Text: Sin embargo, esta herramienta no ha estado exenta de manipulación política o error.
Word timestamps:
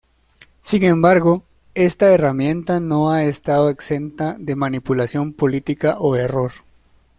Sin 0.63 0.81
embargo, 0.83 1.43
esta 1.75 2.07
herramienta 2.09 2.79
no 2.79 3.11
ha 3.11 3.23
estado 3.23 3.69
exenta 3.69 4.35
de 4.39 4.55
manipulación 4.55 5.31
política 5.31 5.95
o 5.99 6.15
error. 6.15 6.53